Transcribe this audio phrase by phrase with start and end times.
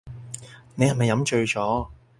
[0.73, 1.87] 你係咪飲醉咗